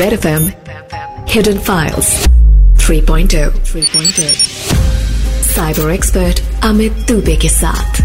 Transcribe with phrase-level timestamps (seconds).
[0.00, 0.44] Red FM
[1.28, 2.08] Hidden Files
[2.78, 4.28] 3.0 3.0
[5.54, 8.00] cyber expert Amit Dubey के साथ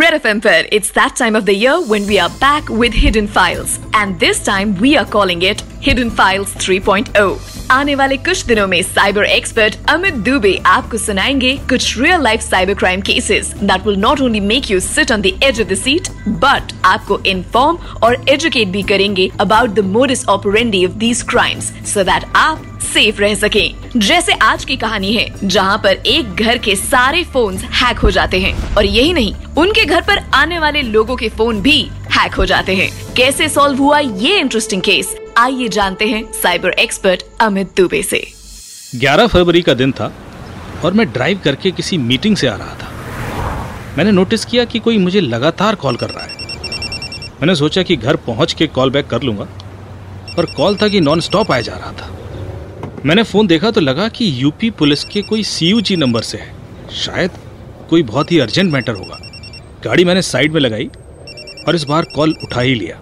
[0.00, 3.28] Red FM पर it's that time of the year when we are back with Hidden
[3.36, 7.53] Files and this time we are calling it Hidden Files 3.0.
[7.71, 12.73] आने वाले कुछ दिनों में cyber expert Amit Dubey आपको सुनाएँगे कुछ real life cyber
[12.73, 16.09] crime cases that will not only make you sit on the edge of the seat
[16.27, 22.03] but आपको inform और एजुकेट भी करेंगे about the modus operandi of these crimes so
[22.03, 26.75] that आप safe रह सके। जैसे आज की कहानी है, जहाँ पर एक घर के
[26.75, 31.15] सारे फोन्स हैक हो जाते हैं। और यही नहीं, उनके घर पर आने वाले लोगों
[31.15, 36.07] के फ़ोन भी हैक हो जाते हैं। कैसे सॉल्व हुआ ये इंटरेस्टिंग केस आइए जानते
[36.07, 38.19] हैं साइबर एक्सपर्ट अमित दुबे से।
[38.95, 40.11] 11 फरवरी का दिन था
[40.85, 44.97] और मैं ड्राइव करके किसी मीटिंग से आ रहा था। मैंने नोटिस किया कि कोई
[44.97, 46.43] मुझे लगातार कॉल कर रहा है।
[47.41, 49.47] मैंने सोचा कि घर पहुँच के कॉल बैक कर लूँगा,
[50.37, 54.07] पर कॉल था कि नॉन स्टॉप आया जा रहा था। मैंने फ़ोन देखा तो लगा
[54.07, 56.53] कि यूपी पुलिस के कोई सीयूजी नंबर से है।
[56.95, 57.31] शायद
[57.89, 59.17] कोई बहुत ही अर्जेंट मैटर होगा।
[59.83, 60.89] गाड़ी मैंने साइड में लगाई
[61.67, 63.01] और इस बार कॉल उठा ही लिया।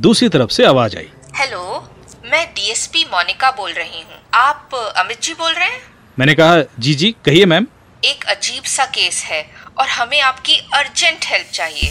[0.00, 1.88] दूसरी तरफ़ से आवाज़ आई। हेलो
[2.32, 5.80] मैं डीएसपी मोनिका बोल रही हूँ। आप अमित जी बोल रहे हैं?
[6.18, 7.66] मैंने कहा जी जी कहिए मैम।
[8.04, 9.46] एक अजीब सा केस है
[9.78, 11.90] और हमें आपकी अर्जेंट हेल्प चाहिए।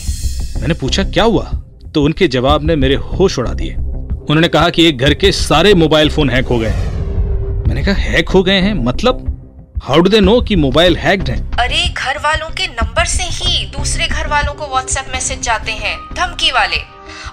[0.61, 1.43] मैंने पूछा क्या हुआ?
[1.93, 5.73] तो उनके जवाब ने मेरे होश उड़ा दिए। उन्होंने कहा कि एक घर के सारे
[5.73, 6.91] मोबाइल फ़ोन हैक हो गए हैं।
[7.67, 8.73] मैंने कहा हैक हो गए हैं?
[8.73, 9.36] मतलब?
[9.83, 11.35] हाउ डू दे नो कि मोबाइल हैक्ड है?
[11.59, 15.97] अरे घर वालों के नंबर से ही दूसरे घर वालों को व्हाट्सएप मैसेज जाते हैं
[16.15, 16.77] धमकी वाले।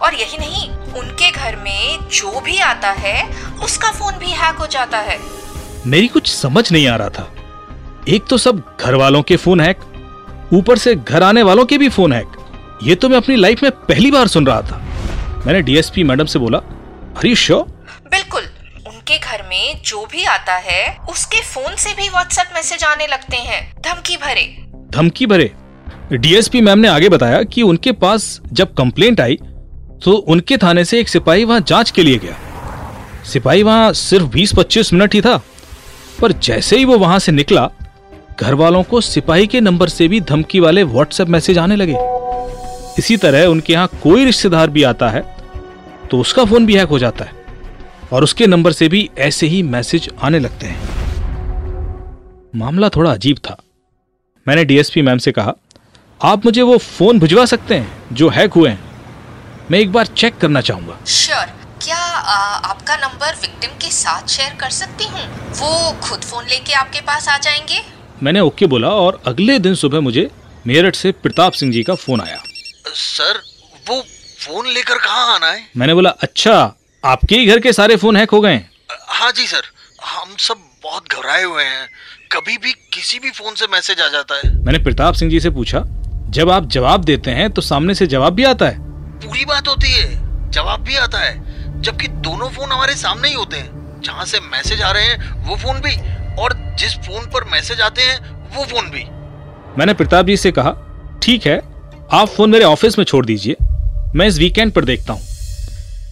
[0.02, 0.68] और यही नहीं
[1.00, 3.24] उनके घर में जो भी आता है
[3.64, 5.18] उसका फ़ोन भी हैक हो जाता है।
[5.86, 7.28] मेरी कुछ समझ नहीं आ रहा था।
[8.08, 9.80] एक तो सब घर वालों के फ़ोन हैक
[10.52, 12.36] ऊपर से घर आने वालों के भी फ़ोन हैक
[12.82, 14.82] ये तो मैं अपनी लाइफ में पहली बार सुन रहा था।
[15.46, 16.60] मैंने डीएसपी मैडम से बोला
[17.18, 17.73] हरी श्योर
[19.04, 23.36] उनके घर में जो भी आता है, उसके फ़ोन से भी व्हाट्सएप मैसेज आने लगते
[23.36, 24.44] हैं। धमकी भरे।
[24.90, 25.50] धमकी भरे।
[26.12, 29.36] डीएसपी मैम ने आगे बताया कि उनके पास जब कंप्लेंट आई
[30.04, 32.36] तो उनके थाने से एक सिपाही वहाँ जाँच के लिए गया।
[33.24, 35.36] सिपाही वहाँ सिर्फ़ 20-25 मिनट ही था,
[36.20, 37.68] पर जैसे ही वो वहाँ से निकला
[38.40, 41.96] घर वालों को सिपाही के नंबर से भी धमकी वाले व्हाट्सएप मैसेज आने लगे।
[42.98, 45.26] इसी तरह उनके यहाँ कोई रिश्तेदार भी आता है
[46.10, 47.42] तो उसका फ़ोन भी हैक हो जाता है।
[48.14, 50.82] और उसके नंबर से भी ऐसे ही मैसेज आने लगते हैं।
[52.56, 53.56] मामला थोड़ा अजीब था।
[54.48, 55.54] मैंने डीएसपी मैम से कहा
[56.20, 58.84] आप मुझे वो फ़ोन भिजवा सकते हैं जो हैक हुए हैं।
[59.70, 61.44] मैं एक बार चेक करना चाहूँगा। श्योर।
[61.84, 65.26] क्या आ, आपका नंबर विक्टिम के साथ शेयर कर सकती हूँ?
[65.50, 67.80] वो खुद फ़ोन लेके आपके पास आ जाएँगे?
[68.22, 70.30] मैंने ओके बोला और अगले दिन सुबह मुझे
[70.66, 72.38] मेरठ से प्रताप सिंह जी का फ़ोन आया।
[72.94, 73.42] सर
[73.88, 74.00] वो
[74.38, 75.68] फ़ोन लेकर कहाँ आना है?
[75.76, 78.60] मैंने बोला अच्छा आपके ही घर के सारे फ़ोन हैक हो गए
[78.90, 79.30] हाँ?
[79.32, 79.62] जी सर
[80.06, 81.88] हम सब बहुत घबराए हुए हैं।
[82.32, 85.50] कभी भी किसी भी फ़ोन से मैसेज आ जाता है। मैंने प्रताप सिंह जी से
[85.50, 85.82] पूछा
[86.30, 88.78] जब आप जवाब देते हैं तो सामने से जवाब भी आता है।
[89.20, 93.56] पूरी बात होती है जवाब भी आता है जबकि दोनों फ़ोन हमारे सामने ही होते
[93.56, 95.94] हैं। जहाँ से मैसेज आ रहे हैं वो फ़ोन भी
[96.42, 98.18] और जिस फ़ोन पर मैसेज आते हैं
[98.56, 99.04] वो फ़ोन भी।
[99.78, 100.74] मैंने प्रताप जी से कहा
[101.22, 101.58] ठीक है
[102.12, 103.56] आप फ़ोन मेरे ऑफ़िस में छोड़ दीजिए
[104.14, 105.22] मैं इस वीकेंड पर देखता हूँ।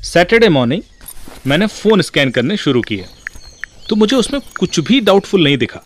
[0.03, 0.83] सैटरडे मॉर्निंग
[1.47, 3.05] मैंने फ़ोन स्कैन करने शुरू किए।
[3.89, 5.81] तो मुझे उसमें कुछ भी डाउटफुल नहीं दिखा।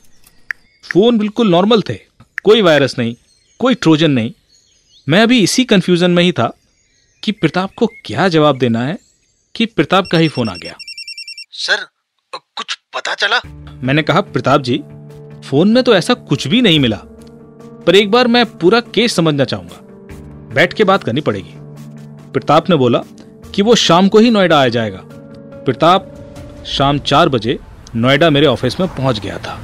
[0.85, 1.95] फ़ोन बिल्कुल नॉर्मल थे।
[2.43, 3.15] कोई वायरस नहीं
[3.61, 4.33] कोई ट्रोजन नहीं।
[5.09, 6.51] मैं अभी इसी कंफ्यूजन में ही था
[7.23, 8.99] कि प्रताप को क्या जवाब देना है
[9.55, 10.77] कि प्रताप का ही फ़ोन आ गया।
[11.53, 11.87] सर
[12.33, 13.41] कुछ पता चला?
[13.83, 14.79] मैंने कहा प्रताप जी
[15.49, 17.01] फ़ोन में तो ऐसा कुछ भी नहीं मिला।
[17.87, 19.79] पर एक बार मैं पूरा केस समझना चाहूँगा।
[20.55, 21.53] बैठ के बात करनी पड़ेगी।
[22.33, 23.03] प्रताप ने बोला
[23.57, 24.99] कि वो शाम को ही नोएडा आ जाएगा।
[25.65, 26.13] प्रताप,
[26.67, 27.59] शाम चार बजे
[27.95, 29.59] नोएडा मेरे ऑफ़िस में पहुँच गया था।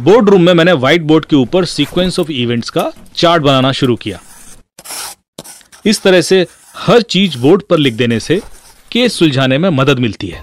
[0.00, 3.96] बोर्ड रूम में मैंने व्हाइट बोर्ड के ऊपर सीक्वेंस ऑफ़ इवेंट्स का चार्ट बनाना शुरू
[3.96, 4.20] किया।
[5.86, 8.40] इस तरह से हर चीज़ बोर्ड पर लिख देने से
[8.90, 10.42] केस सुलझाने में मदद मिलती है,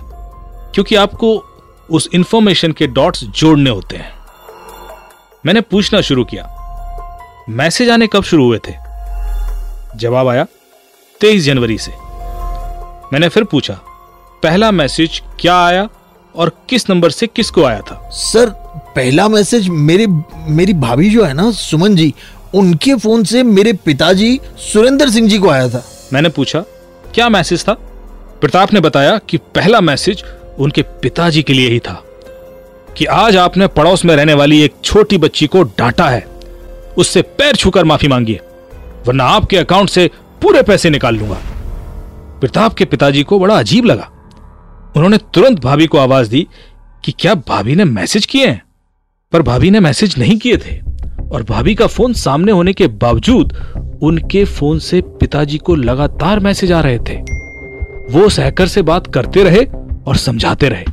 [0.73, 1.33] क्योंकि आपको
[1.89, 4.13] उस इंफॉर्मेशन के डॉट्स जोड़ने होते हैं।
[5.45, 6.45] मैंने पूछना शुरू किया,
[7.49, 8.73] मैसेज आने कब शुरू हुए थे?
[9.97, 10.45] जवाब आया,
[11.21, 12.00] तेईस जनवरी से।
[13.13, 13.73] मैंने फिर पूछा
[14.43, 15.87] पहला मैसेज क्या आया
[16.35, 18.09] और किस नंबर से किसको आया था?
[18.09, 18.49] सर
[18.95, 20.07] पहला मैसेज मेरे
[20.47, 22.13] मेरी भाभी जो है ना सुमन जी
[22.53, 26.59] उनके फ़ोन से मेरे पिताजी सुरेंद्र सिंह जी को आया था। मैंने पूछा
[27.13, 27.73] क्या मैसेज था?
[28.41, 30.23] प्रताप ने बताया कि पहला मैसेज
[30.59, 32.03] उनके पिताजी के लिए ही था
[32.97, 36.25] कि आज आपने पड़ोस में रहने वाली एक छोटी बच्ची को डांटा है
[36.97, 38.39] उससे पैर छूकर माफ़ी मांगिए
[39.07, 40.09] वरना आपके अकाउंट से
[40.41, 41.37] पूरे पैसे निकाल लूँगा।
[42.41, 44.11] प्रताप के पिताजी को बड़ा अजीब लगा।
[44.95, 46.47] उन्होंने तुरंत भाभी को आवाज़ दी
[47.05, 48.63] कि क्या भाभी ने मैसेज किए हैं?
[49.31, 50.79] पर भाभी ने मैसेज नहीं किए थे
[51.31, 53.53] और भाभी का फ़ोन सामने होने के बावजूद
[54.03, 57.21] उनके फ़ोन से पिताजी को लगातार मैसेज आ रहे थे।
[58.09, 59.65] वो उस हैकर से बात करते रहे
[60.07, 60.85] और समझाते रहे।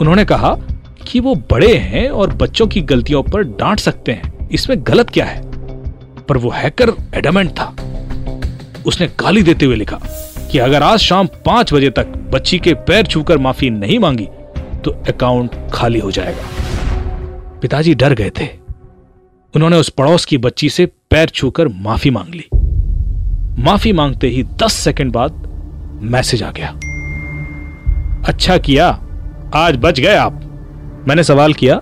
[0.00, 0.56] उन्होंने कहा
[1.08, 5.24] कि वो बड़े हैं और बच्चों की गलतियों पर डांट सकते हैं। इसमें गलत क्या
[5.24, 5.42] है?
[6.28, 7.76] पर वो हैकर एडमेंट था।
[8.86, 10.00] उसने गाली देते हुए लिखा
[10.52, 14.26] कि अगर आज शाम पाँच बजे तक बच्ची के पैर छूकर माफ़ी नहीं मांगी
[14.84, 18.48] तो अकाउंट खाली हो जाएगा। पिताजी डर गए थे।
[19.54, 22.44] उन्होंने उस पड़ोस की बच्ची से पैर छूकर माफ़ी मांग ली।
[23.62, 25.42] माफ़ी मांगते ही दस सेकंड बाद
[26.02, 26.68] मैसेज आ गया।
[28.28, 28.88] अच्छा किया,
[29.54, 30.40] आज बच गए आप।
[31.08, 31.80] मैंने सवाल किया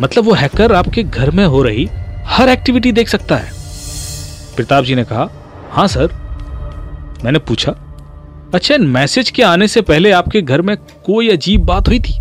[0.00, 1.88] मतलब वो हैकर आपके घर में हो रही,
[2.24, 3.50] हर एक्टिविटी देख सकता है।
[4.56, 5.28] प्रताप जी ने कहा,
[5.70, 6.25] हाँ, सर
[7.24, 7.72] मैंने पूछा
[8.54, 12.12] अच्छा मैसेज के आने से पहले आपके घर में कोई अजीब बात हुई थी?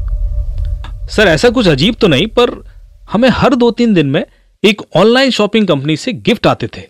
[1.07, 2.63] सर, ऐसा कुछ अजीब तो नहीं, पर
[3.11, 4.23] हमें हर दो तीन दिन में
[4.63, 6.81] एक ऑनलाइन शॉपिंग कंपनी से गिफ्ट आते थे,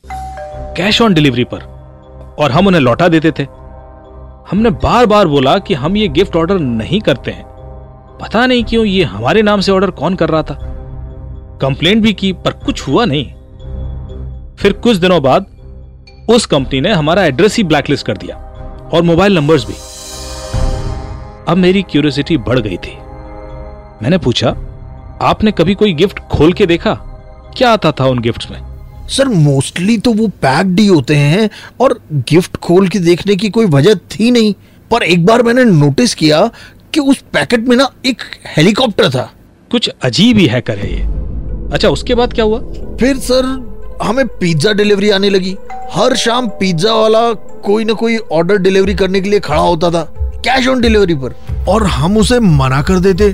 [0.77, 1.59] कैश ऑन डिलीवरी पर,
[2.39, 3.43] और हम उन्हें लौटा देते थे।
[4.51, 7.43] हमने बार बार बोला कि हम ये गिफ्ट ऑर्डर नहीं करते हैं।
[8.21, 10.57] पता नहीं क्यों ये हमारे नाम से ऑर्डर कौन कर रहा था।
[11.61, 13.25] कंप्लेंट भी की, पर कुछ हुआ नहीं।
[14.55, 15.45] फिर कुछ दिनों बाद
[16.29, 18.35] उस कंपनी ने हमारा एड्रेस ही ब्लैकलिस्ट कर दिया
[18.93, 19.73] और मोबाइल नंबर्स भी।
[21.47, 22.95] अब मेरी क्यूरियोसिटी बढ़ गई थी।
[24.03, 24.49] मैंने पूछा
[25.21, 26.93] आपने कभी कोई गिफ्ट खोल के देखा?
[27.57, 28.59] क्या आता था उन गिफ्ट्स में?
[29.07, 31.49] सर मोस्टली तो वो पैक्ड ही होते हैं
[31.79, 34.53] और गिफ्ट खोल के देखने की कोई वजह थी नहीं।
[34.91, 36.49] पर एक बार मैंने नोटिस किया
[36.93, 38.21] कि उस पैकेट में ना एक
[38.57, 39.31] हेलीकॉप्टर था।
[39.71, 41.03] कुछ अजीब ही हैकर है ये।
[41.73, 42.59] अच्छा उसके बाद क्या हुआ?
[42.99, 45.55] फिर सर हमें पिज्जा डिलीवरी आने लगी।
[45.93, 47.31] हर शाम पिज्जा वाला
[47.65, 50.03] कोई ना कोई ऑर्डर डिलीवरी करने के लिए खड़ा होता था
[50.45, 51.35] कैश ऑन डिलीवरी पर।
[51.67, 53.31] और हम उसे मना कर देते।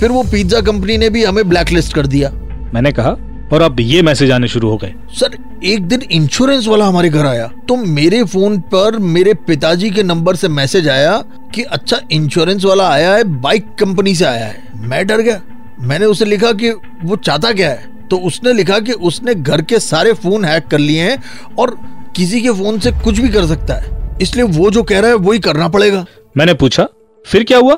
[0.00, 2.30] फिर वो पिज्जा कंपनी ने भी हमें ब्लैकलिस्ट कर दिया।
[2.74, 3.16] मैंने कहा
[3.52, 7.26] और अब ये मैसेज आने शुरू हो गए। सर एक दिन इंश्योरेंस वाला हमारे घर
[7.26, 11.16] आया। तो मेरे फ़ोन पर मेरे पिताजी के नंबर से मैसेज आया
[11.54, 15.40] कि अच्छा इंश्योरेंस वाला आया है बाइक कंपनी से आया है। मैं डर गया।
[15.80, 16.70] मैंने उसे लिखा कि
[17.04, 18.03] वो चाहता क्या है?
[18.14, 21.70] तो उसने लिखा कि उसने घर के सारे फ़ोन हैक कर लिए हैं और
[22.16, 25.16] किसी के फ़ोन से कुछ भी कर सकता है। इसलिए वो जो कह रहा है,
[25.16, 26.04] वही करना पड़ेगा।
[26.36, 26.86] मैंने पूछा,
[27.26, 27.74] फिर क्या हुआ?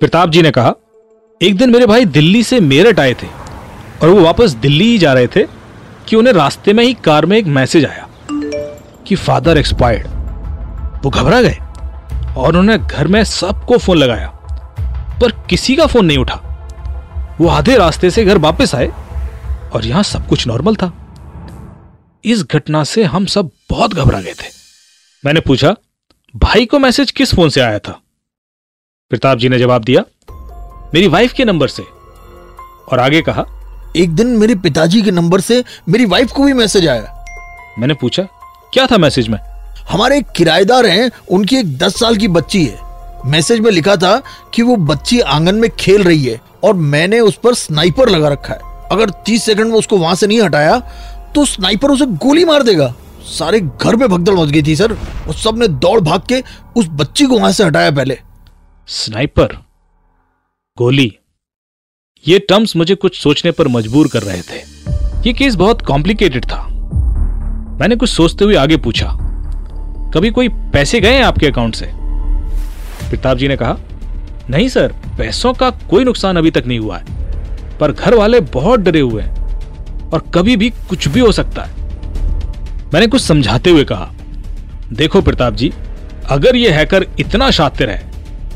[0.00, 0.74] प्रताप जी ने कहा,
[1.40, 3.26] एक दिन मेरे भाई दिल्ली से मेरठ आए थे
[4.02, 5.44] और वो वापस दिल्ली ही जा रहे थे
[6.08, 8.06] कि उन्हें रास्ते में ही कार में एक मैसेज आया
[9.06, 10.06] कि फादर एक्सपायर्ड।
[11.04, 11.56] वो घबरा गए
[12.36, 14.28] और उन्होंने घर में सबको फ़ोन लगाया,
[15.20, 16.40] पर किसी का फ़ोन नहीं उठा।
[17.40, 18.90] वो आधे रास्ते से घर वापस आए
[19.72, 20.92] और यहाँ सब कुछ नॉर्मल था।
[22.24, 24.46] इस घटना से हम सब बहुत घबरा गए थे।
[25.24, 25.74] मैंने पूछा
[26.36, 28.00] भाई को मैसेज किस फ़ोन से आया था?
[29.10, 30.02] प्रताप जी ने जवाब दिया
[30.94, 31.82] मेरी वाइफ के नंबर से।
[32.92, 33.44] और आगे कहा
[33.96, 37.24] एक दिन मेरे पिताजी के नंबर से मेरी वाइफ को भी मैसेज आया।
[37.78, 38.22] मैंने पूछा
[38.72, 39.38] क्या था मैसेज में?
[39.90, 42.86] हमारे एक किराएदार हैं उनकी एक दस साल की बच्ची है।
[43.26, 44.20] मैसेज में लिखा था
[44.54, 48.54] कि वो बच्ची आँगन में खेल रही है और मैंने उस पर स्नाइपर लगा रखा
[48.54, 50.78] है। अगर तीस सेकंड में उसको वहाँ से नहीं हटाया
[51.34, 52.92] तो स्नाइपर उसे गोली मार देगा।
[53.28, 56.42] सारे घर में भगदड़ मच गई थी, सर। और सबने दौड़ भाग के
[56.76, 58.18] उस बच्ची को वहाँ से हटाया पहले।
[58.88, 59.56] स्नाइपर,
[60.76, 61.12] गोली।
[62.24, 64.58] ये टर्म्स मुझे कुछ सोचने पर मजबूर कर रहे थे।
[65.26, 66.66] ये केस बहुत कॉम्प्लिकेटेड था।
[67.80, 69.10] मैंने कुछ सोचते हुए आगे पूछा,
[70.14, 71.90] कभी कोई पैसे गए हैं आपके अकाउंट से?
[73.10, 73.76] प्रताप जी ने कहा,
[74.50, 77.27] नहीं, सर, पैसों का कोई नुकसान अभी तक नहीं हुआ है।
[77.80, 81.76] पर घर वाले बहुत डरे हुए हैं और कभी भी कुछ भी हो सकता है।
[82.92, 84.10] मैंने कुछ समझाते हुए कहा,
[84.92, 85.72] देखो प्रताप जी,
[86.26, 88.02] अगर यह हैकर इतना शातिर है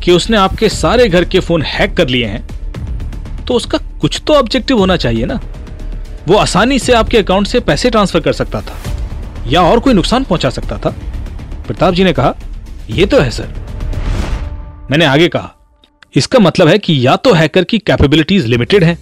[0.02, 4.34] कि उसने आपके सारे घर के फ़ोन हैक कर लिए हैं तो उसका कुछ तो
[4.34, 5.40] ऑब्जेक्टिव होना चाहिए ना।
[6.28, 8.76] वो आसानी से आपके अकाउंट से पैसे ट्रांसफ़र कर सकता था
[9.46, 10.90] या और कोई नुकसान पहुँचा सकता था।
[11.66, 12.34] प्रताप जी ने कहा
[12.90, 15.54] यह तो है, सर। मैंने आगे कहा,
[16.14, 18.98] इसका मतलब है कि या तो हैकर की कैपेबिलिटीज लिमिटेड है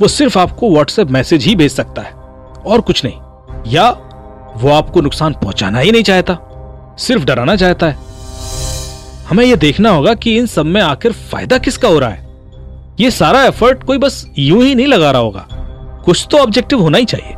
[0.00, 2.10] वो सिर्फ़ आपको व्हाट्सएप मैसेज ही भेज सकता है,
[2.66, 3.88] और कुछ नहीं। या
[4.56, 6.38] वो आपको नुकसान पहुंचाना ही नहीं चाहता,
[6.98, 7.96] सिर्फ़ डराना चाहता है।
[9.28, 12.30] हमें यह देखना होगा कि इन सब में आखिर फ़ायदा किसका हो रहा है।
[13.00, 15.46] ये सारा एफर्ट कोई बस यूँ ही नहीं लगा रहा होगा।
[16.04, 17.34] कुछ तो ऑब्जेक्टिव होना ही चाहिए।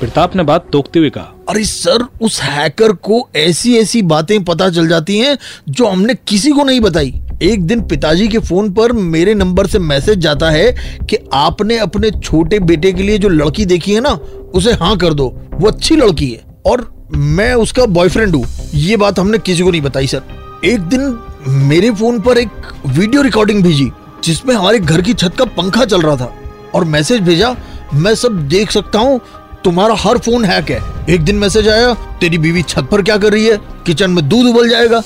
[0.00, 4.68] प्रताप ने बात तोकते हुए कहा, अरे सर, उस हैकर को ऐसी ऐसी बातें पता
[4.70, 5.36] चल जाती हैं
[5.68, 9.78] जो हमने किसी को नहीं बताई। एक दिन पिताजी के फ़ोन पर मेरे नंबर से
[9.78, 10.72] मैसेज जाता है
[11.10, 14.10] कि आपने अपने छोटे बेटे के लिए जो लड़की देखी है ना,
[14.54, 18.44] उसे हाँ कर दो। वो अच्छी लड़की है और मैं उसका बॉयफ्रेंड हूँ।
[18.74, 20.22] ये बात हमने किसी को नहीं बताई सर
[20.64, 21.18] एक दिन
[21.48, 23.90] मेरे फ़ोन पर एक वीडियो रिकॉर्डिंग भेजी,
[24.24, 26.32] जिसमें हमारे घर की छत का पंखा चल रहा था
[26.74, 27.54] और मैसेज भेजा,
[27.94, 29.20] मैं सब देख सकता हूँ,
[29.64, 30.80] तुम्हारा हर फ़ोन हैक है।
[31.14, 33.56] एक दिन मैसेज आया, तेरी बीवी छत पर क्या कर रही है?
[33.86, 35.02] किचन में दूध उबल जाएगा।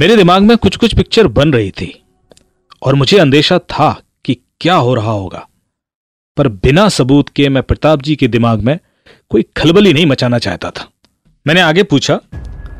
[0.00, 2.02] मेरे दिमाग में कुछ कुछ पिक्चर बन रही थी
[2.82, 3.90] और मुझे अंदेशा था
[4.24, 5.46] कि क्या हो रहा होगा।
[6.36, 8.78] पर बिना सबूत के मैं प्रताप जी के दिमाग में
[9.30, 10.88] कोई खलबली नहीं मचाना चाहता था।
[11.46, 12.14] मैंने आगे पूछा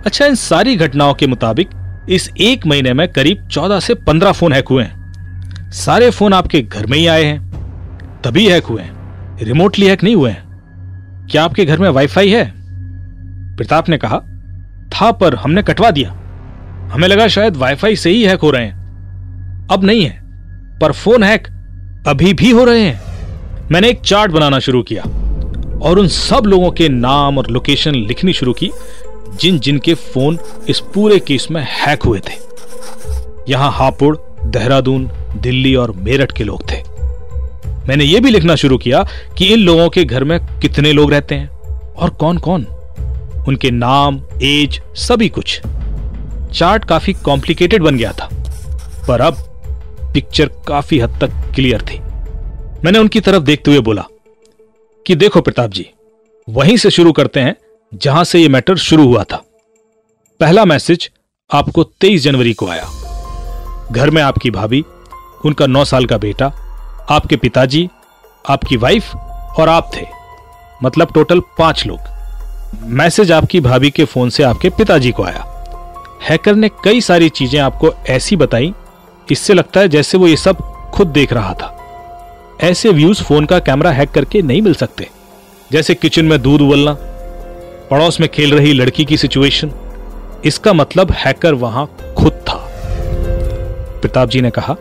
[0.07, 1.69] अच्छा इन सारी घटनाओं के मुताबिक
[2.11, 6.62] इस एक महीने में करीब चौदह से पंद्रह फ़ोन हैक हुए हैं। सारे फ़ोन आपके
[6.62, 11.45] घर में ही आए हैं, तभी हैक हुए हैं, रिमोटली हैक नहीं हुए हैं। क्या
[11.45, 12.52] आपके घर में वाईफाई है?
[13.57, 14.19] प्रताप ने कहा,
[14.90, 16.19] था, पर हमने कटवा दिया।
[16.93, 20.21] हमें लगा शायद वाईफाई से ही हैक हो रहे हैं। अब नहीं है,
[20.81, 21.47] पर फ़ोन हैक
[22.07, 25.03] अभी भी हो रहे हैं। मैंने एक चार्ट बनाना शुरू किया
[25.83, 28.71] और उन सब लोगों के नाम और लोकेशन लिखनी शुरू की,
[29.41, 32.35] जिन जिन के फ़ोन इस पूरे केस में हैक हुए थे।
[33.49, 36.83] यहाँ हापुड़, देहरादून, दिल्ली और मेरठ के लोग थे।
[37.89, 39.05] मैंने यह भी लिखना शुरू किया
[39.39, 42.67] कि इन लोगों के घर में कितने लोग रहते हैं और कौन कौन
[43.49, 45.61] उनके नाम एज सभी कुछ।
[46.52, 48.28] चार्ट काफ़ी कॉम्प्लिकेटेड बन गया था,
[49.09, 49.37] पर अब
[50.14, 51.99] पिक्चर काफ़ी हद तक क्लियर थी।
[52.85, 54.04] मैंने उनकी तरफ़ देखते हुए बोला
[55.06, 55.87] कि देखो प्रताप जी,
[56.49, 57.54] वहीं से शुरू करते हैं
[57.92, 59.42] जहाँ से यह मैटर शुरू हुआ था।
[60.40, 61.11] पहला मैसेज
[61.50, 62.88] आपको 23 जनवरी को आया।
[63.92, 64.85] घर में आपकी भाभी,
[65.44, 66.47] उनका नौ साल का बेटा,
[67.11, 67.88] आपके पिताजी,
[68.44, 69.14] आपकी वाइफ
[69.59, 70.06] और आप थे
[70.85, 72.11] मतलब टोटल पाँच लोग।
[72.90, 75.49] मैसेज आपकी भाभी के फ़ोन से आपके पिताजी को आया।
[76.23, 78.73] हैकर ने कई सारी चीज़ें आपको ऐसी बताई
[79.29, 80.57] इससे लगता है जैसे वो ये सब
[80.95, 81.79] खुद देख रहा था।
[82.62, 85.09] ऐसे व्यूज़ फ़ोन का कैमरा हैक करके नहीं मिल सकते।
[85.73, 86.97] जैसे किचन में दूध उबलना
[87.91, 89.73] पड़ोस में खेल रही लड़की की सिचुएशन
[90.45, 91.87] इसका मतलब हैकर वहाँ
[92.19, 92.59] खुद था।
[94.00, 94.76] प्रताप जी ने कहा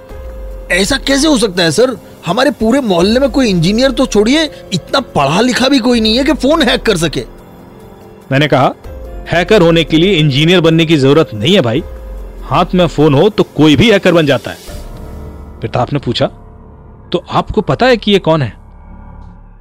[0.72, 1.98] ऐसा कैसे हो सकता है सर?
[2.26, 4.44] हमारे पूरे मोहल्ले में कोई इंजीनियर तो छोड़िए
[4.74, 7.24] इतना पढ़ा लिखा भी कोई नहीं है कि फ़ोन हैक कर सके।
[8.32, 8.74] मैंने कहा
[9.28, 11.84] हैकर होने के लिए इंजीनियर बनने की ज़रूरत नहीं है भाई।
[12.44, 14.58] हाथ में फ़ोन हो तो कोई भी हैकर बन जाता है।
[15.60, 16.26] प्रताप ने पूछा?
[17.12, 18.54] तो आपको पता है कि यह कौन है?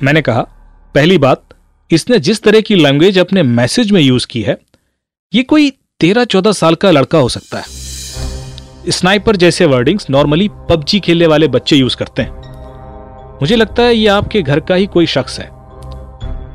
[0.02, 0.40] मैंने कहा,
[0.94, 1.42] पहली बात,
[1.90, 4.58] इसने जिस तरह की लैंग्वेज अपने मैसेज में यूज़ की है,
[5.34, 7.64] ये कोई तेरह चौदह साल का लड़का हो सकता है।
[8.88, 12.30] स्नाइपर जैसे वर्डिंग्स नॉर्मली पबजी खेलने वाले बच्चे यूज़ करते हैं।
[13.34, 15.46] मुझे लगता है ये आपके घर का ही कोई शख्स है।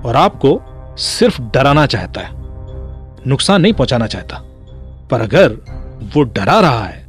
[0.06, 0.62] और आपको
[0.98, 2.35] सिर्फ़ डराना चाहता है।
[3.28, 4.42] नुकसान नहीं पहुंचाना चाहता।
[5.12, 5.54] पर अगर
[6.16, 7.04] वो डरा रहा है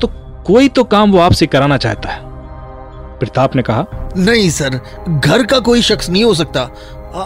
[0.00, 0.08] तो
[0.46, 2.20] कोई तो काम वो आपसे कराना चाहता है।
[3.18, 3.86] प्रताप ने कहा
[4.16, 6.68] नहीं सर घर का कोई शख्स नहीं हो सकता।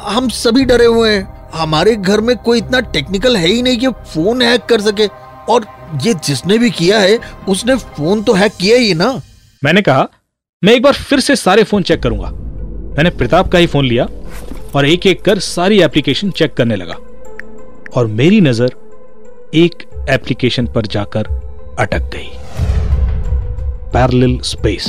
[0.08, 3.88] हम सभी डरे हुए हैं। हमारे घर में कोई इतना टेक्निकल है ही नहीं कि
[3.88, 5.06] फ़ोन हैक कर सके।
[5.49, 5.66] और
[6.02, 7.18] ये जिसने भी किया है
[7.49, 9.10] उसने फ़ोन तो हैक किया ही ना।
[9.62, 10.08] मैंने कहा
[10.62, 12.30] मैं एक बार फिर से सारे फ़ोन चेक करूँगा।
[12.96, 14.08] मैंने प्रताप का ही फ़ोन लिया
[14.75, 16.94] और एक एक कर सारी एप्लीकेशन चेक करने लगा।
[17.97, 18.75] और मेरी नज़र
[19.54, 21.26] एक एप्लीकेशन पर जाकर
[21.78, 22.28] अटक गई।
[23.92, 24.87] Parallel space.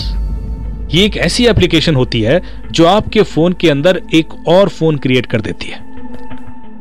[0.91, 2.41] ये एक ऐसी एप्लीकेशन होती है
[2.72, 5.79] जो आपके फ़ोन के अंदर एक और फ़ोन क्रिएट कर देती है,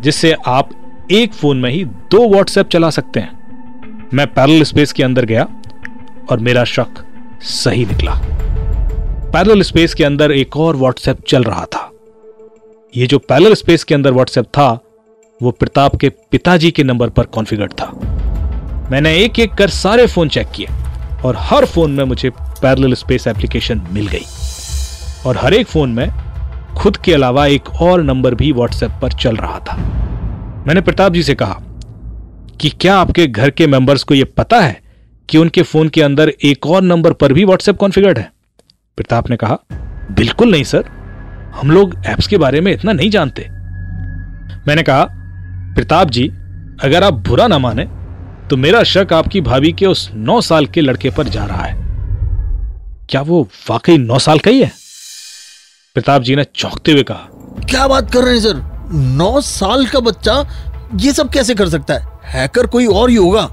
[0.03, 0.71] जिससे आप
[1.13, 5.47] एक फ़ोन में ही दो व्हाट्सएप चला सकते हैं। मैं पैरल स्पेस के अंदर गया
[6.31, 7.05] और मेरा शक
[7.43, 8.15] सही निकला।
[9.33, 11.91] पैरल स्पेस के अंदर एक और व्हाट्सएप चल रहा था।
[12.95, 14.69] यह जो पैरल स्पेस के अंदर व्हाट्सएप था
[15.43, 17.87] वो प्रताप के पिताजी के नंबर पर कॉन्फ़िगर था।
[18.91, 20.67] मैंने एक एक कर सारे फ़ोन चेक किए
[21.25, 24.25] और हर फ़ोन में मुझे पैरल स्पेस एप्लीकेशन मिल गई।
[25.27, 26.11] और हर एक फ़ोन में
[26.77, 29.77] खुद के अलावा एक और नंबर भी व्हाट्सएप पर चल रहा था।
[30.67, 31.63] मैंने प्रताप जी से कहा
[32.61, 34.81] कि क्या आपके घर के मेंबर्स को यह पता है
[35.29, 38.33] कि उनके फ़ोन के अंदर एक और नंबर पर भी व्हाट्सएप कॉन्फ़िगर्ड है?
[38.97, 39.59] प्रताप ने कहा,
[40.11, 40.85] बिल्कुल नहीं, सर।
[41.55, 43.49] हम लोग एप्स के बारे में इतना नहीं जानते।
[44.69, 45.17] मैंने कहा
[45.75, 46.27] प्रताप जी
[46.83, 47.85] अगर आप बुरा ना माने
[48.49, 51.75] तो मेरा शक आपकी भाभी के उस नौ साल के लड़के पर जा रहा है।
[53.11, 54.71] क्या वो वाकई नौ साल का ही है?
[55.95, 57.29] प्रताप जी ने चौंकते हुए कहा
[57.71, 58.63] क्या बात कर रहे हैं सर?
[58.93, 60.35] नौ साल का बच्चा
[60.97, 62.07] ये सब कैसे कर सकता है?
[62.25, 63.49] हैकर कोई और ही होगा।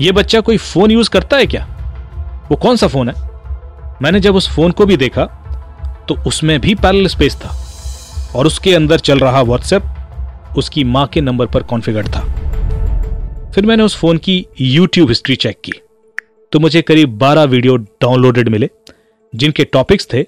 [0.00, 1.64] ये बच्चा कोई फ़ोन यूज़ करता है क्या?
[2.50, 3.28] वो कौन सा फ़ोन है?
[4.02, 5.24] मैंने जब उस फ़ोन को भी देखा
[6.08, 7.56] तो उसमें भी पैरल स्पेस था
[8.34, 9.94] और उसके अंदर चल रहा व्हाट्सएप
[10.58, 12.22] उसकी माँ के नंबर पर कॉन्फ़िगर था।
[13.54, 15.72] फिर मैंने उस फ़ोन की यूट्यूब हिस्ट्री चेक की।
[16.52, 18.68] तो मुझे करीब 12 वीडियो डाउनलोडेड मिले,
[19.32, 20.24] जिनके टॉपिक्स थे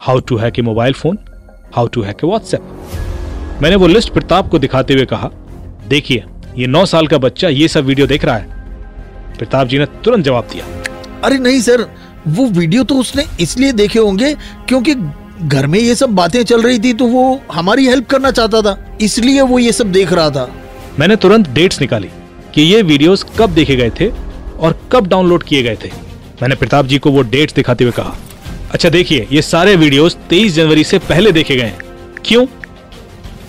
[0.00, 1.18] how to hack a mobile phone,
[1.74, 3.60] how to hack a WhatsApp.
[3.62, 5.30] मैंने वो लिस्ट प्रताप को दिखाते हुए कहा,
[5.88, 6.24] देखिए,
[6.56, 10.24] ये नौ साल का बच्चा ये सब वीडियो देख रहा है। प्रताप जी ने तुरंत
[10.24, 10.66] जवाब दिया,
[11.24, 11.86] अरे नहीं, सर,
[12.28, 14.34] वो वीडियो तो उसने इसलिए देखे होंगे
[14.68, 14.94] क्योंकि
[15.38, 18.76] घर में ये सब बातें चल रही थी तो वो हमारी हेल्प करना चाहता था,
[19.00, 20.48] इसलिए वो ये सब देख रहा था।
[20.98, 22.08] मैंने तुरंत डेट्स निकाली
[22.54, 25.90] कि ये वीडियोस कब देखे गए थे और कब डाउनलोड किए गए थे।
[26.42, 28.14] मैंने प्रताप जी को वो डेट्स दिखाते हुए कहा
[28.72, 31.78] अच्छा देखिए, ये सारे वीडियोस 23 जनवरी से पहले देखे गए हैं।
[32.24, 32.46] क्यों?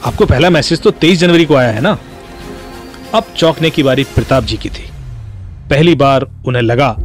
[0.05, 1.97] आपको पहला मैसेज तो 23 जनवरी को आया है ना?
[3.13, 4.89] अब चौंकने की बारी प्रताप जी की थी।
[5.69, 6.95] पहली बार उन्हें लगा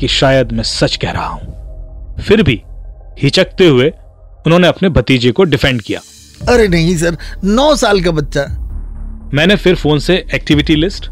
[0.00, 2.60] कि शायद मैं सच कह रहा हूँ। फिर भी
[3.22, 3.92] हिचकते हुए
[4.46, 6.00] उन्होंने अपने भतीजे को डिफेंड किया।
[6.48, 8.44] अरे नहीं सर नौ साल का बच्चा।
[9.34, 11.08] मैंने फिर फ़ोन से एक्टिविटी लिस्ट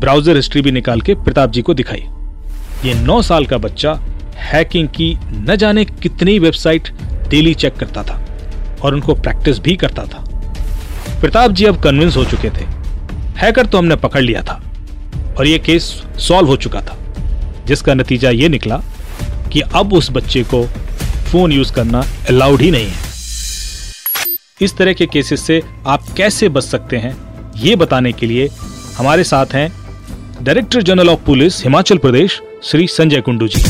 [0.00, 2.04] ब्राउज़र हिस्ट्री भी निकाल के प्रताप जी को दिखाई।
[2.84, 3.92] ये नौ साल का बच्चा
[4.42, 6.88] हैकिंग की न जाने कितनी वेबसाइट
[7.28, 8.20] डेली चेक करता था
[8.82, 10.24] और उनको प्रैक्टिस भी करता था।
[11.20, 12.64] प्रताप जी अब कन्विंस हो चुके थे।
[13.38, 14.60] हैकर तो हमने पकड़ लिया था
[15.38, 15.84] और यह केस
[16.18, 16.96] सॉल्व हो चुका था
[17.66, 18.80] जिसका नतीजा ये निकला
[19.52, 20.62] कि अब उस बच्चे को
[21.32, 23.08] फ़ोन यूज़ करना अलाउड ही नहीं है।
[24.62, 27.16] इस तरह के केसेस से आप कैसे बच सकते हैं
[27.56, 28.48] ये बताने के लिए
[28.98, 29.70] हमारे साथ हैं
[30.42, 33.62] director general of police Himachal Pradesh Shri Sanjay Kundu ji.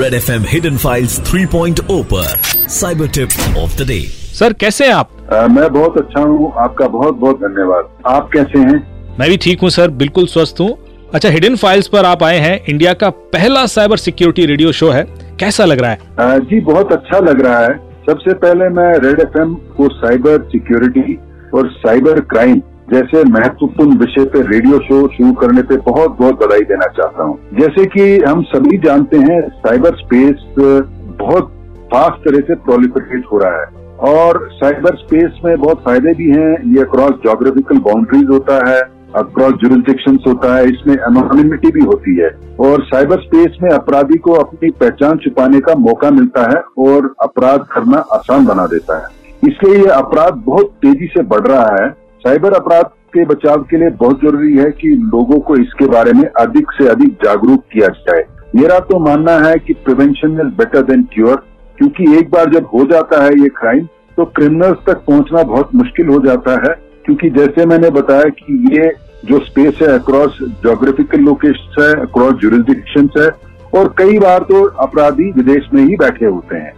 [0.00, 2.36] Red F M hidden files 3.0 पर
[2.70, 4.00] cyber tip of the day
[4.38, 5.10] sir कैसे हैं आप?
[5.32, 8.78] आ, मैं बहुत अच्छा हूँ आपका बहुत बहुत धन्यवाद। आप कैसे हैं?
[9.18, 10.70] मैं भी ठीक हूँ सर बिल्कुल स्वस्थ हूँ।
[11.14, 15.02] अच्छा हिडन फाइल्स पर आप आए हैं। इंडिया का पहला साइबर सिक्योरिटी रेडियो शो है।
[15.40, 16.40] कैसा लग रहा है?
[16.40, 21.18] जी, बहुत अच्छा लग रहा है। सबसे पहले मैं रेड एफएम को साइबर सिक्योरिटी
[21.54, 22.60] और साइबर क्राइम
[22.92, 27.38] जैसे महत्वपूर्ण विषय पे रेडियो शो शुरू करने पे बहुत बहुत बधाई देना चाहता हूँ।
[27.60, 31.52] जैसे कि हम सभी जानते हैं साइबर स्पेस बहुत
[31.92, 33.66] फास्ट तरह से प्रोलिफरेट हो रहा है।
[34.10, 38.80] और साइबर स्पेस में बहुत फ़ायदे भी हैं। ये अक्रॉस जोग्राफिकल बाउंड्रीज होता है।
[39.16, 42.28] अक्रॉस जुरिस्डिक्शन होता है, इसमें एनोनिमिटी भी होती है।
[42.60, 47.66] और साइबर स्पेस में अपराधी को अपनी पहचान छुपाने का मौका मिलता है और अपराध
[47.72, 51.90] करना आसान बना देता है। इसलिए ये अपराध बहुत तेज़ी से बढ़ रहा है।
[52.24, 56.24] साइबर अपराध के बचाव के लिए बहुत ज़रूरी है कि लोगों को इसके बारे में
[56.40, 58.24] अधिक से अधिक जागरूक किया जाए।
[58.56, 61.42] मेरा तो मानना है कि prevention is better than cure
[61.78, 63.86] क्योंकि एक बार जब हो जाता है ये क्राइम
[64.18, 66.74] तो क्रिमिनल्स तक पहुँचना बहुत मुश्किल हो जाता है,
[67.06, 68.88] क्योंकि जैसे मैंने बताया कि ये
[69.24, 73.28] जो स्पेस है अक्रॉस जोग्राफिकल लोकेशन है अक्रॉस जुरिस्डिक्शन है
[73.74, 76.72] और कई बार तो अपराधी विदेश में ही बैठे होते हैं।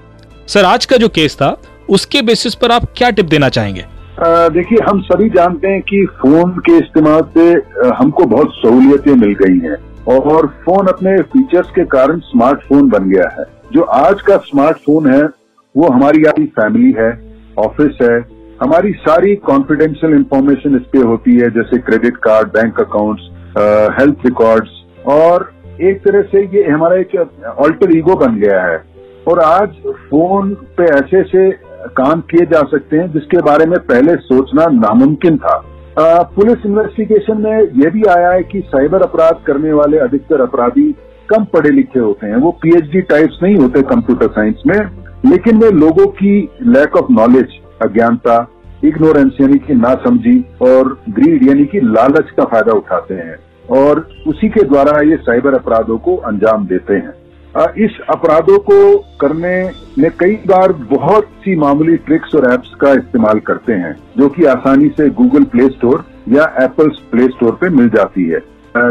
[0.47, 1.57] सर आज का जो केस था
[1.89, 3.85] उसके बेसिस पर आप क्या टिप देना चाहेंगे?
[4.53, 7.51] देखिए हम सभी जानते हैं कि फ़ोन के इस्तेमाल से
[7.97, 9.77] हमको बहुत सहूलियतें मिल गई हैं
[10.15, 15.23] और फ़ोन अपने फीचर्स के कारण स्मार्टफ़ोन बन गया है। जो आज का स्मार्टफ़ोन है
[15.75, 17.11] वो हमारी आपकी फैमिली है
[17.59, 18.19] ऑफ़िस है
[18.63, 23.29] हमारी सारी कॉन्फिडेंशियल इंफॉर्मेशन इस पे होती है जैसे credit card bank accounts
[23.99, 24.71] health records
[25.07, 27.15] और एक तरह से ये हमारा एक
[27.59, 28.81] ऑल्टर ईगो बन गया है।
[29.29, 31.51] और आज फ़ोन पे ऐसे ऐसे
[31.97, 35.55] काम किए जा सकते हैं जिसके बारे में पहले सोचना नामुमकिन था।
[35.99, 40.91] आ, पुलिस इन्वेस्टिगेशन में यह भी आया है कि साइबर अपराध करने वाले अधिकतर अपराधी
[41.29, 44.79] कम पढ़े लिखे होते हैं। वो पीएचडी टाइप्स नहीं होते कंप्यूटर साइंस में
[45.27, 48.47] लेकिन वे लोगों की लैक ऑफ़ नॉलेज अज्ञानता
[48.85, 53.37] इग्नोरेंस यानी कि ना समझी और ग्रीड यानी कि लालच का फ़ायदा उठाते हैं
[53.79, 57.15] और उसी के द्वारा ये साइबर अपराधों को अंजाम देते हैं।
[57.77, 58.77] इस अपराधों को
[59.21, 64.29] करने में कई बार बहुत सी मामूली ट्रिक्स और एप्स का इस्तेमाल करते हैं, जो
[64.29, 68.41] कि आसानी से गूगल प्ले स्टोर या एप्पल प्ले स्टोर पे मिल जाती है।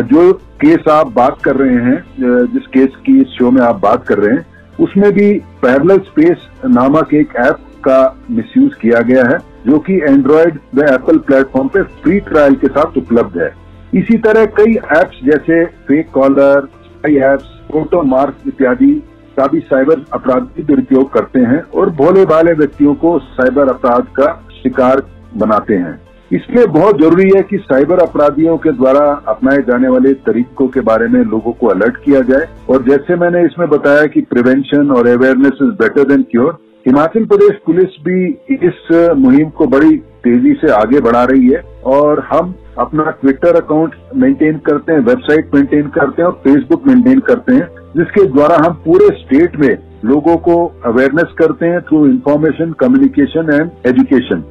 [0.04, 4.06] जो केस आप बात कर रहे हैं जिस केस की इस शो में आप बात
[4.08, 4.45] कर रहे हैं,
[4.80, 8.00] उसमें भी पैरल स्पेस नामक एक ऐप का
[8.32, 12.97] मिसयूज किया गया है, जो कि एंड्रॉयड व एप्पल प्लेटफॉर्म पे फ्री ट्रायल के साथ
[12.97, 13.52] उपलब्ध है।
[13.93, 16.67] इसी तरह कई एप्स जैसे फेक कॉलर
[17.04, 18.91] कई एप्स फ़ोटो मार्क इत्यादि
[19.38, 24.34] का भी साइबर अपराधी दुरुपयोग करते हैं और भोले भाले व्यक्तियों को साइबर अपराध का
[24.54, 25.02] शिकार
[25.38, 26.00] बनाते हैं।
[26.32, 31.08] इसलिए बहुत ज़रूरी है कि साइबर अपराधियों के द्वारा अपनाए जाने वाले तरीकों के बारे
[31.08, 35.60] में लोगों को अलर्ट किया जाए। और जैसे मैंने इसमें बताया कि प्रिवेंशन और awareness
[35.62, 38.78] is better than cure Himachal Pradesh police भी इस
[39.17, 39.95] मुहिम को बड़ी
[40.26, 41.60] तेज़ी से आगे बढ़ा रही है
[41.93, 47.19] और हम अपना ट्विटर अकाउंट मेंटेन करते हैं वेबसाइट मेंटेन करते हैं और फेसबुक मेंटेन
[47.30, 52.71] करते हैं, जिसके द्वारा हम पूरे स्टेट में लोगों को अवेयरनेस करते हैं through information
[52.80, 54.43] communication and education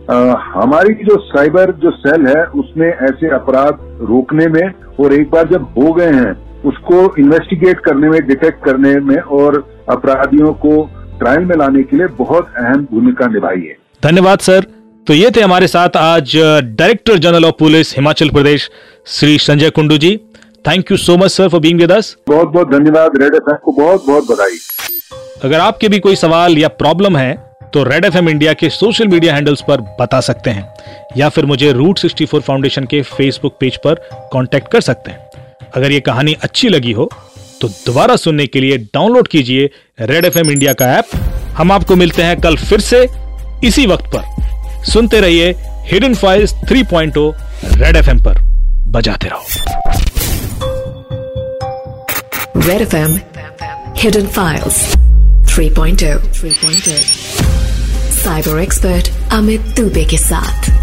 [0.55, 3.79] हमारी जो साइबर जो सेल है, उसमें ऐसे अपराध
[4.11, 4.67] रोकने में
[5.01, 9.59] और एक बार जब हो गए हैं, उसको इन्वेस्टिगेट करने में डिटेक्ट करने में और
[9.91, 10.77] अपराधियों को
[11.19, 14.67] ट्रायल में लाने के लिए बहुत अहम भूमिका निभाई है। धन्यवाद सर।
[15.07, 18.71] तो ये थे हमारे साथ आज director general of police Himachal Pradesh
[19.09, 20.17] Shri Sanjay Kundu ji.
[20.65, 23.73] Thank you so much sir for being with us बहुत बहुत धन्यवाद रेड एफ़ को
[23.73, 24.59] बहुत बहुत बधाई।
[25.45, 27.35] अगर आपके भी कोई सवाल या प्रॉब्लम है
[27.75, 30.69] तो रेड एफ़ इंडिया के सोशल मीडिया हैंडल्स पर बता सकते हैं
[31.17, 33.95] या फिर मुझे रूट 64 फाउंडेशन के फेसबुक पेज पर
[34.33, 37.09] कांटेक्ट कर सकते हैं। अगर ये कहानी अच्छी लगी हो
[37.61, 41.09] तो दोबारा सुनने के लिए डाउनलोड कीजिए रेड एफएम इंडिया का ऐप।
[41.57, 43.09] हम आपको मिलते हैं कल फिर से
[43.65, 44.23] इसी वक्त पर।
[44.85, 48.39] सुनते रहिए हिडन फाइल्स 3.0 रेड एफएम पर।
[48.87, 49.45] बजाते रहो।
[52.61, 53.19] Red FM
[54.03, 54.77] Hidden Files
[55.47, 56.91] 3.0 3.0
[58.25, 60.76] cyber expert Amit Dubey के साथ।